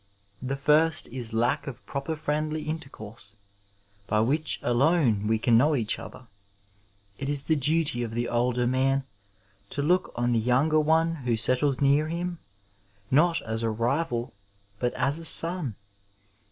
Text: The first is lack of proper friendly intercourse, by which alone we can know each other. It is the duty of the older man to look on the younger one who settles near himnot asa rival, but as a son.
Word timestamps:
The 0.41 0.55
first 0.55 1.07
is 1.09 1.31
lack 1.31 1.67
of 1.67 1.85
proper 1.85 2.15
friendly 2.15 2.63
intercourse, 2.63 3.35
by 4.07 4.21
which 4.21 4.59
alone 4.63 5.27
we 5.27 5.37
can 5.37 5.59
know 5.59 5.75
each 5.75 5.99
other. 5.99 6.25
It 7.19 7.29
is 7.29 7.43
the 7.43 7.55
duty 7.55 8.01
of 8.01 8.15
the 8.15 8.27
older 8.27 8.65
man 8.65 9.03
to 9.69 9.83
look 9.83 10.11
on 10.15 10.31
the 10.31 10.39
younger 10.39 10.79
one 10.79 11.17
who 11.17 11.37
settles 11.37 11.81
near 11.81 12.07
himnot 12.07 13.47
asa 13.47 13.69
rival, 13.69 14.33
but 14.79 14.91
as 14.95 15.19
a 15.19 15.25
son. 15.25 15.75